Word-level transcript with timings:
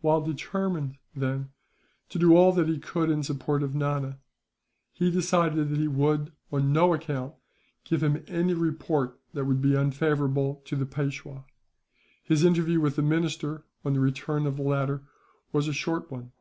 While 0.00 0.22
determined, 0.22 0.98
then, 1.14 1.50
to 2.08 2.18
do 2.18 2.34
all 2.36 2.50
that 2.54 2.66
he 2.66 2.80
could 2.80 3.08
in 3.10 3.22
support 3.22 3.62
of 3.62 3.76
Nana; 3.76 4.18
he 4.92 5.08
decided 5.08 5.68
that 5.68 5.78
he 5.78 5.86
would, 5.86 6.32
on 6.50 6.72
no 6.72 6.92
account, 6.92 7.34
give 7.84 8.02
him 8.02 8.24
any 8.26 8.54
report 8.54 9.20
that 9.34 9.44
would 9.44 9.62
be 9.62 9.76
unfavourable 9.76 10.62
to 10.64 10.74
the 10.74 10.84
Peishwa. 10.84 11.44
His 12.24 12.44
interview 12.44 12.80
with 12.80 12.96
the 12.96 13.02
minister, 13.02 13.62
on 13.84 13.92
the 13.92 14.00
return 14.00 14.48
of 14.48 14.56
the 14.56 14.64
latter, 14.64 15.04
was 15.52 15.68
a 15.68 15.72
short 15.72 16.10
one. 16.10 16.32